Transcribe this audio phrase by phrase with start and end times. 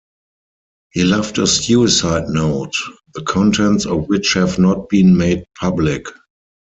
[0.93, 2.73] He left a suicide note,
[3.13, 6.07] the contents of which have not been made public.